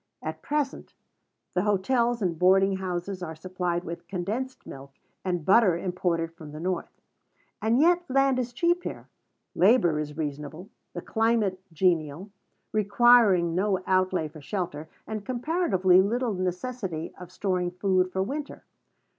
[0.23, 0.95] At present
[1.53, 4.93] the hotels and boarding houses are supplied with condensed milk,
[5.23, 6.89] and butter, imported from the North:
[7.61, 9.09] and yet land is cheap here;
[9.53, 12.31] labor is reasonable; the climate genial,
[12.71, 18.63] requiring no outlay for shelter, and comparatively little necessity of storing food for winter.